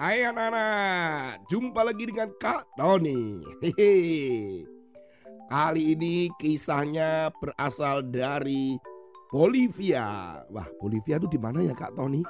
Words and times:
Hai 0.00 0.24
anak-anak, 0.24 1.44
jumpa 1.52 1.84
lagi 1.84 2.08
dengan 2.08 2.32
Kak 2.40 2.72
Tony. 2.72 3.36
Hehe. 3.60 3.92
Kali 5.44 5.92
ini 5.92 6.32
kisahnya 6.40 7.28
berasal 7.36 8.08
dari 8.08 8.80
Bolivia. 9.28 10.40
Wah, 10.48 10.64
Bolivia 10.80 11.20
itu 11.20 11.28
di 11.28 11.36
mana 11.36 11.60
ya 11.60 11.76
Kak 11.76 11.92
Tony? 11.92 12.24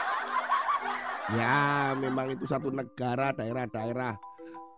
ya, 1.36 1.92
memang 1.92 2.40
itu 2.40 2.48
satu 2.48 2.72
negara 2.72 3.36
daerah-daerah 3.36 4.16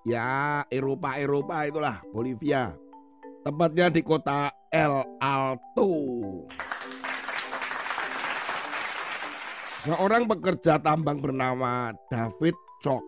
ya 0.02 0.66
Eropa-Eropa 0.74 1.62
itulah 1.62 2.02
Bolivia. 2.10 2.74
Tempatnya 3.46 3.86
di 3.86 4.02
kota 4.02 4.50
El 4.74 4.98
Alto. 5.22 5.94
Seorang 9.78 10.26
pekerja 10.26 10.82
tambang 10.82 11.22
bernama 11.22 11.94
David 12.10 12.58
Chok. 12.82 12.98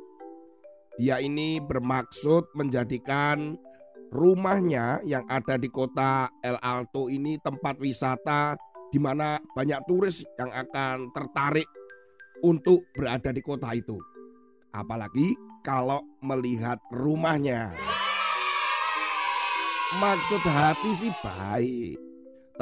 Dia 1.03 1.19
ini 1.19 1.59
bermaksud 1.59 2.55
menjadikan 2.55 3.59
rumahnya 4.15 5.03
yang 5.03 5.27
ada 5.27 5.59
di 5.59 5.67
kota 5.67 6.31
El 6.47 6.63
Alto 6.63 7.11
ini 7.11 7.43
tempat 7.43 7.75
wisata 7.83 8.55
di 8.95 9.03
mana 9.03 9.43
banyak 9.59 9.83
turis 9.91 10.23
yang 10.39 10.55
akan 10.55 11.11
tertarik 11.11 11.67
untuk 12.47 12.87
berada 12.95 13.35
di 13.35 13.43
kota 13.43 13.75
itu. 13.75 13.99
Apalagi 14.71 15.35
kalau 15.67 16.07
melihat 16.23 16.79
rumahnya. 16.95 17.75
Maksud 19.99 20.43
hati 20.47 20.91
sih 20.95 21.11
baik, 21.19 21.99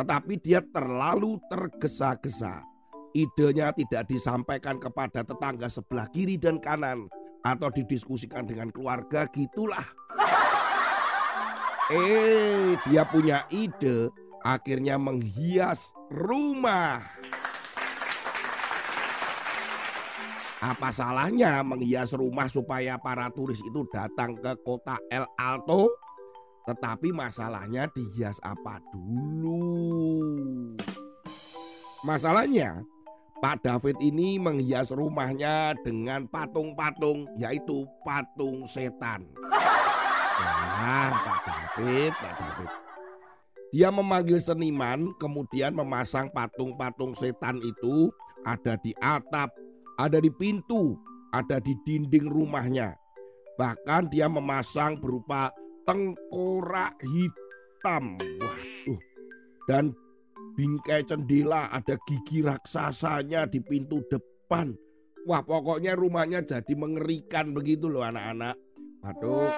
tetapi 0.00 0.40
dia 0.40 0.64
terlalu 0.64 1.36
tergesa-gesa 1.52 2.77
idenya 3.14 3.72
tidak 3.72 4.08
disampaikan 4.08 4.76
kepada 4.76 5.24
tetangga 5.24 5.68
sebelah 5.70 6.08
kiri 6.12 6.36
dan 6.36 6.60
kanan 6.60 7.08
atau 7.46 7.68
didiskusikan 7.70 8.44
dengan 8.44 8.68
keluarga 8.72 9.28
gitulah. 9.30 9.84
Eh, 11.88 12.76
dia 12.84 13.00
punya 13.08 13.48
ide 13.48 14.12
akhirnya 14.44 15.00
menghias 15.00 15.88
rumah. 16.12 17.00
Apa 20.60 20.92
salahnya 20.92 21.64
menghias 21.64 22.12
rumah 22.12 22.44
supaya 22.52 23.00
para 23.00 23.32
turis 23.32 23.64
itu 23.64 23.88
datang 23.88 24.36
ke 24.36 24.52
kota 24.60 25.00
El 25.08 25.24
Alto? 25.40 25.88
Tetapi 26.68 27.08
masalahnya 27.08 27.88
dihias 27.88 28.36
apa 28.44 28.84
dulu? 28.92 30.76
Masalahnya 32.04 32.84
Pak 33.38 33.62
David 33.62 34.02
ini 34.02 34.34
menghias 34.34 34.90
rumahnya 34.90 35.78
dengan 35.86 36.26
patung-patung, 36.26 37.30
yaitu 37.38 37.86
patung 38.02 38.66
setan. 38.66 39.30
Nah, 39.38 41.14
Pak 41.22 41.38
David, 41.46 42.12
Pak 42.18 42.34
David. 42.34 42.70
Dia 43.70 43.94
memanggil 43.94 44.42
seniman, 44.42 45.14
kemudian 45.22 45.70
memasang 45.70 46.34
patung-patung 46.34 47.14
setan 47.14 47.62
itu 47.62 48.10
ada 48.42 48.74
di 48.82 48.90
atap, 48.98 49.54
ada 50.02 50.18
di 50.18 50.34
pintu, 50.34 50.98
ada 51.30 51.62
di 51.62 51.78
dinding 51.86 52.26
rumahnya. 52.26 52.98
Bahkan 53.54 54.10
dia 54.10 54.26
memasang 54.26 54.98
berupa 54.98 55.54
tengkorak 55.86 56.98
hitam. 57.06 58.18
Wah, 58.18 58.58
uh, 58.90 59.00
dan 59.70 59.94
bingkai 60.58 61.06
cendela, 61.06 61.70
ada 61.70 61.94
gigi 62.02 62.42
raksasanya 62.42 63.46
di 63.46 63.62
pintu 63.62 64.02
depan. 64.10 64.74
Wah 65.22 65.38
pokoknya 65.38 65.94
rumahnya 65.94 66.42
jadi 66.42 66.74
mengerikan 66.74 67.54
begitu 67.54 67.86
loh 67.86 68.02
anak-anak. 68.02 68.58
Aduh. 69.06 69.54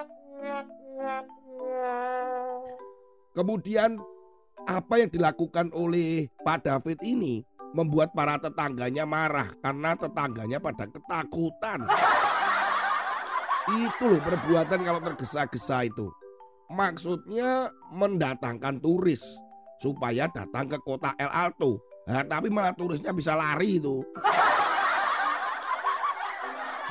Kemudian 3.33 3.97
apa 4.69 4.93
yang 5.01 5.09
dilakukan 5.09 5.73
oleh 5.73 6.29
Pak 6.45 6.69
David 6.69 7.01
ini 7.01 7.41
membuat 7.73 8.13
para 8.13 8.37
tetangganya 8.37 9.09
marah 9.09 9.49
karena 9.57 9.97
tetangganya 9.97 10.61
pada 10.61 10.85
ketakutan. 10.85 11.89
Itu 13.73 14.03
loh 14.05 14.21
perbuatan 14.21 14.79
kalau 14.85 15.01
tergesa-gesa 15.01 15.89
itu. 15.89 16.13
Maksudnya 16.69 17.73
mendatangkan 17.89 18.77
turis 18.83 19.23
supaya 19.81 20.29
datang 20.29 20.69
ke 20.69 20.77
kota 20.85 21.17
El 21.17 21.33
Alto. 21.33 21.81
Nah, 22.05 22.21
tapi 22.21 22.53
malah 22.53 22.77
turisnya 22.77 23.09
bisa 23.09 23.33
lari 23.33 23.81
itu. 23.81 24.05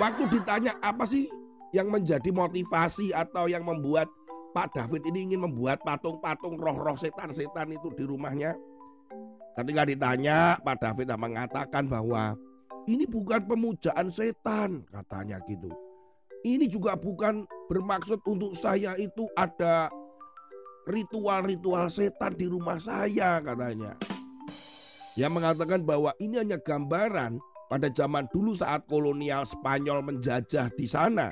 Waktu 0.02 0.22
ditanya 0.32 0.74
apa 0.82 1.06
sih 1.06 1.30
yang 1.70 1.86
menjadi 1.86 2.34
motivasi 2.34 3.14
atau 3.14 3.46
yang 3.46 3.62
membuat 3.62 4.10
Pak 4.50 4.74
David 4.74 5.06
ini 5.06 5.30
ingin 5.30 5.46
membuat 5.46 5.78
patung-patung 5.86 6.58
roh-roh 6.58 6.98
setan-setan 6.98 7.70
itu 7.70 7.94
di 7.94 8.02
rumahnya. 8.02 8.58
Ketika 9.54 9.86
ditanya, 9.86 10.58
Pak 10.58 10.82
David 10.82 11.14
mengatakan 11.14 11.86
bahwa 11.86 12.34
ini 12.90 13.06
bukan 13.06 13.46
pemujaan 13.46 14.10
setan, 14.10 14.82
katanya 14.90 15.38
gitu. 15.46 15.70
Ini 16.42 16.66
juga 16.66 16.96
bukan 16.96 17.44
bermaksud 17.68 18.24
untuk 18.24 18.56
saya 18.56 18.96
itu 18.96 19.28
ada 19.36 19.92
ritual-ritual 20.88 21.90
setan 21.92 22.36
di 22.36 22.46
rumah 22.48 22.80
saya 22.80 23.40
katanya. 23.42 23.96
Yang 25.18 25.32
mengatakan 25.36 25.82
bahwa 25.84 26.14
ini 26.22 26.40
hanya 26.40 26.56
gambaran 26.62 27.42
pada 27.68 27.90
zaman 27.92 28.26
dulu 28.30 28.54
saat 28.56 28.86
kolonial 28.86 29.44
Spanyol 29.46 30.02
menjajah 30.02 30.70
di 30.74 30.86
sana. 30.86 31.30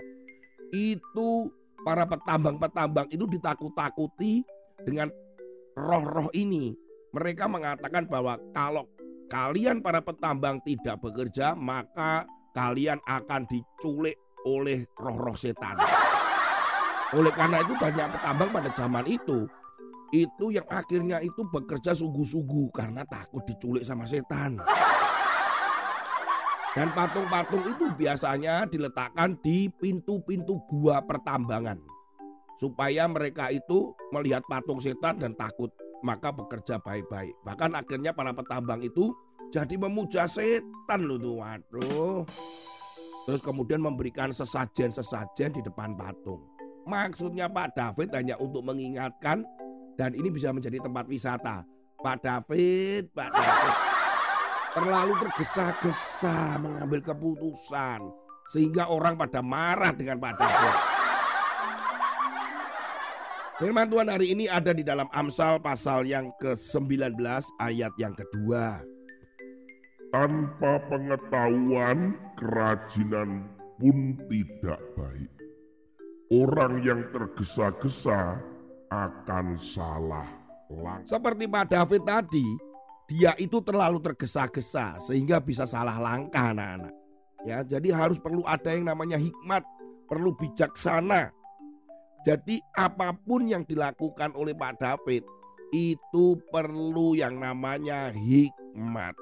Itu 0.75 1.49
para 1.87 2.05
petambang-petambang 2.05 3.09
itu 3.09 3.25
ditakut-takuti 3.25 4.45
dengan 4.85 5.09
roh-roh 5.79 6.29
ini. 6.35 6.75
Mereka 7.15 7.49
mengatakan 7.49 8.05
bahwa 8.05 8.37
kalau 8.53 8.85
kalian 9.33 9.81
para 9.81 10.05
petambang 10.05 10.61
tidak 10.67 11.01
bekerja, 11.01 11.57
maka 11.57 12.29
kalian 12.53 13.01
akan 13.09 13.49
diculik 13.49 14.19
oleh 14.45 14.85
roh-roh 14.99 15.35
setan. 15.35 15.79
Oleh 17.17 17.33
karena 17.33 17.65
itu 17.65 17.73
banyak 17.73 18.07
petambang 18.13 18.51
pada 18.53 18.71
zaman 18.77 19.07
itu 19.09 19.49
itu 20.13 20.53
yang 20.53 20.65
akhirnya 20.73 21.21
itu 21.21 21.45
bekerja 21.45 21.93
sungguh-sungguh 21.93 22.73
karena 22.73 23.05
takut 23.05 23.45
diculik 23.45 23.85
sama 23.85 24.09
setan. 24.09 24.57
Dan 26.73 26.95
patung-patung 26.95 27.65
itu 27.65 27.91
biasanya 27.97 28.69
diletakkan 28.69 29.37
di 29.43 29.69
pintu-pintu 29.81 30.63
gua 30.69 31.03
pertambangan. 31.03 31.81
Supaya 32.61 33.09
mereka 33.09 33.51
itu 33.51 33.95
melihat 34.15 34.43
patung 34.47 34.79
setan 34.79 35.19
dan 35.19 35.35
takut, 35.35 35.71
maka 36.05 36.31
bekerja 36.31 36.79
baik-baik. 36.81 37.35
Bahkan 37.45 37.75
akhirnya 37.75 38.13
para 38.15 38.31
petambang 38.33 38.85
itu 38.85 39.11
jadi 39.49 39.75
memuja 39.81 40.29
setan 40.29 41.09
loh 41.09 41.19
tuh. 41.19 41.35
Waduh. 41.41 42.23
Terus 43.27 43.41
kemudian 43.45 43.85
memberikan 43.85 44.33
sesajen-sesajen 44.33 45.59
di 45.59 45.61
depan 45.61 45.93
patung. 45.99 46.58
Maksudnya 46.89 47.53
Pak 47.53 47.77
David 47.77 48.09
hanya 48.17 48.35
untuk 48.41 48.65
mengingatkan 48.65 49.45
dan 50.01 50.17
ini 50.17 50.33
bisa 50.33 50.49
menjadi 50.57 50.81
tempat 50.81 51.05
wisata. 51.05 51.61
Pak 52.01 52.25
David, 52.25 53.13
Pak 53.13 53.29
David 53.37 53.75
terlalu 54.73 55.13
tergesa-gesa 55.21 56.57
mengambil 56.63 57.01
keputusan 57.05 58.01
sehingga 58.49 58.89
orang 58.89 59.21
pada 59.21 59.45
marah 59.45 59.93
dengan 59.93 60.17
Pak 60.17 60.35
David. 60.41 60.77
Firman 63.59 63.91
Tuhan 63.91 64.07
hari 64.07 64.33
ini 64.39 64.47
ada 64.47 64.71
di 64.71 64.87
dalam 64.87 65.11
Amsal 65.11 65.59
pasal 65.59 66.07
yang 66.07 66.31
ke-19 66.39 67.19
ayat 67.59 67.91
yang 67.99 68.15
kedua. 68.15 68.79
Tanpa 70.15 70.79
pengetahuan, 70.87 72.17
kerajinan 72.39 73.51
pun 73.77 74.15
tidak 74.31 74.79
baik. 74.95 75.38
Orang 76.29 76.85
yang 76.85 77.09
tergesa-gesa 77.09 78.37
akan 78.93 79.57
salah 79.57 80.29
langkah. 80.69 81.17
Seperti 81.17 81.49
Pak 81.49 81.67
David 81.73 82.03
tadi, 82.05 82.47
dia 83.09 83.33
itu 83.41 83.65
terlalu 83.65 83.97
tergesa-gesa 84.05 85.01
sehingga 85.01 85.41
bisa 85.41 85.65
salah 85.65 85.97
langkah 85.97 86.53
anak-anak. 86.53 86.93
Ya, 87.49 87.65
jadi 87.65 87.97
harus 87.97 88.21
perlu 88.21 88.45
ada 88.45 88.69
yang 88.69 88.85
namanya 88.85 89.17
hikmat, 89.17 89.65
perlu 90.05 90.37
bijaksana. 90.37 91.33
Jadi 92.29 92.61
apa 92.77 93.17
pun 93.17 93.49
yang 93.49 93.65
dilakukan 93.65 94.37
oleh 94.37 94.53
Pak 94.53 94.85
David 94.85 95.25
itu 95.73 96.37
perlu 96.53 97.17
yang 97.17 97.41
namanya 97.41 98.13
hikmat. 98.13 99.17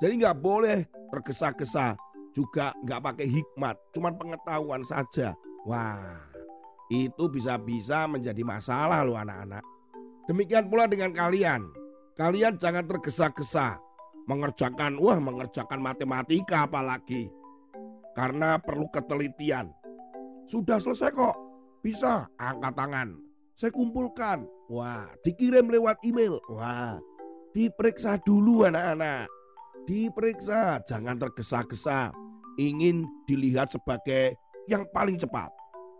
Jadi 0.00 0.24
nggak 0.24 0.40
boleh 0.40 0.88
tergesa-gesa, 1.12 2.00
juga 2.32 2.72
nggak 2.80 3.02
pakai 3.12 3.28
hikmat, 3.28 3.76
cuman 3.92 4.16
pengetahuan 4.16 4.80
saja. 4.88 5.36
Wah, 5.64 6.20
itu 6.92 7.24
bisa-bisa 7.32 8.04
menjadi 8.04 8.44
masalah 8.44 9.00
loh 9.02 9.16
anak-anak. 9.16 9.64
Demikian 10.28 10.68
pula 10.68 10.84
dengan 10.84 11.12
kalian. 11.12 11.64
Kalian 12.14 12.60
jangan 12.60 12.86
tergesa-gesa 12.86 13.80
mengerjakan, 14.24 14.96
wah 15.00 15.18
mengerjakan 15.20 15.80
matematika 15.80 16.64
apalagi. 16.64 17.28
karena 18.14 18.62
perlu 18.62 18.86
ketelitian. 18.94 19.74
Sudah 20.46 20.78
selesai 20.78 21.10
kok. 21.10 21.34
Bisa 21.82 22.30
angkat 22.38 22.78
tangan. 22.78 23.18
Saya 23.58 23.74
kumpulkan. 23.74 24.46
Wah, 24.70 25.10
dikirim 25.26 25.66
lewat 25.66 25.98
email. 26.06 26.38
Wah, 26.46 27.02
diperiksa 27.50 28.22
dulu 28.22 28.62
anak-anak. 28.64 29.26
Diperiksa, 29.84 30.78
jangan 30.86 31.18
tergesa-gesa. 31.18 32.14
Ingin 32.54 33.02
dilihat 33.26 33.74
sebagai 33.74 34.38
yang 34.68 34.84
paling 34.92 35.16
cepat, 35.20 35.50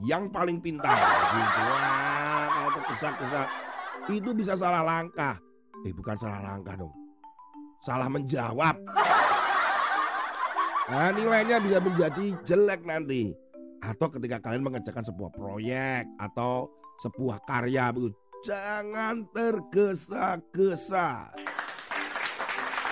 yang 0.04 0.28
paling 0.32 0.60
pintar. 0.60 0.96
Gitu. 0.96 1.60
Wah, 1.68 2.46
kalau 2.48 2.70
tergesa-gesa 2.80 3.42
itu 4.08 4.30
bisa 4.32 4.56
salah 4.56 4.82
langkah. 4.84 5.36
Eh, 5.84 5.92
bukan 5.92 6.16
salah 6.16 6.40
langkah 6.40 6.74
dong. 6.76 6.94
Salah 7.84 8.08
menjawab. 8.08 8.76
Nah, 10.84 11.08
nilainya 11.16 11.64
bisa 11.64 11.80
menjadi 11.80 12.36
jelek 12.44 12.84
nanti. 12.84 13.32
Atau 13.80 14.12
ketika 14.12 14.36
kalian 14.36 14.68
mengerjakan 14.68 15.00
sebuah 15.00 15.32
proyek 15.32 16.04
atau 16.20 16.68
sebuah 17.00 17.40
karya. 17.48 17.88
Jangan 18.44 19.24
tergesa-gesa. 19.32 21.32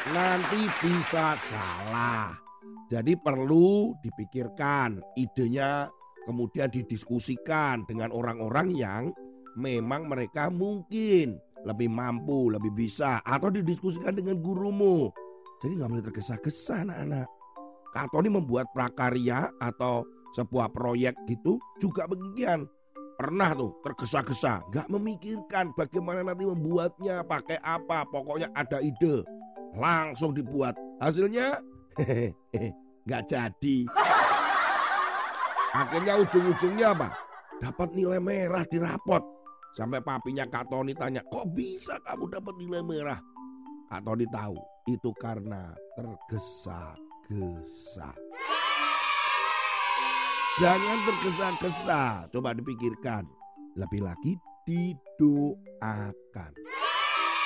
Nanti 0.08 0.60
bisa 0.80 1.36
salah. 1.36 2.41
Jadi 2.90 3.16
perlu 3.16 3.96
dipikirkan 4.04 5.00
idenya 5.16 5.88
kemudian 6.28 6.70
didiskusikan 6.70 7.82
dengan 7.88 8.14
orang-orang 8.14 8.68
yang 8.76 9.02
memang 9.58 10.08
mereka 10.08 10.48
mungkin 10.48 11.40
lebih 11.62 11.88
mampu, 11.90 12.50
lebih 12.50 12.74
bisa 12.74 13.22
atau 13.22 13.48
didiskusikan 13.50 14.14
dengan 14.14 14.38
gurumu. 14.42 15.10
Jadi 15.62 15.78
nggak 15.78 15.90
boleh 15.94 16.04
tergesa-gesa 16.10 16.82
anak-anak. 16.82 17.26
Kak 17.92 18.08
Tony 18.10 18.32
membuat 18.32 18.66
prakarya 18.72 19.52
atau 19.60 20.02
sebuah 20.34 20.72
proyek 20.72 21.14
gitu 21.28 21.60
juga 21.78 22.08
beginian. 22.08 22.66
Pernah 23.20 23.54
tuh 23.54 23.70
tergesa-gesa, 23.84 24.64
nggak 24.72 24.88
memikirkan 24.90 25.70
bagaimana 25.76 26.24
nanti 26.26 26.48
membuatnya, 26.48 27.22
pakai 27.22 27.60
apa, 27.62 28.02
pokoknya 28.10 28.50
ada 28.56 28.82
ide, 28.82 29.22
langsung 29.76 30.34
dibuat. 30.34 30.74
Hasilnya 30.98 31.60
nggak 33.06 33.22
jadi. 33.28 33.76
Akhirnya 35.72 36.20
ujung-ujungnya 36.20 36.92
apa? 36.92 37.08
Dapat 37.56 37.96
nilai 37.96 38.20
merah 38.20 38.64
di 38.68 38.76
rapot. 38.76 39.24
Sampai 39.72 40.04
papinya 40.04 40.44
Kak 40.44 40.68
Tony 40.68 40.92
tanya, 40.92 41.24
kok 41.32 41.48
bisa 41.56 41.96
kamu 42.04 42.28
dapat 42.28 42.52
nilai 42.60 42.84
merah? 42.84 43.16
Kak 43.88 44.04
Tony 44.04 44.28
tahu, 44.28 44.60
itu 44.84 45.08
karena 45.16 45.72
tergesa-gesa. 45.96 46.92
Jangan 50.60 50.98
tergesa-gesa, 51.08 52.28
coba 52.28 52.52
dipikirkan. 52.52 53.24
Lebih 53.80 54.04
lagi 54.04 54.36
didoakan. 54.68 56.52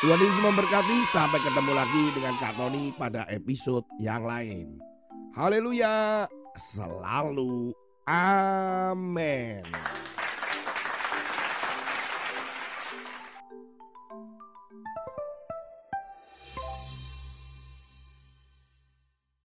Tuhan 0.06 0.22
Yesus 0.22 0.38
memberkati, 0.38 0.98
sampai 1.10 1.42
ketemu 1.42 1.72
lagi 1.74 2.14
dengan 2.14 2.38
Kak 2.38 2.54
Tony 2.54 2.94
pada 2.94 3.26
episode 3.26 3.82
yang 3.98 4.22
lain. 4.22 4.78
Haleluya, 5.34 6.30
selalu 6.54 7.74
amin. 8.06 9.66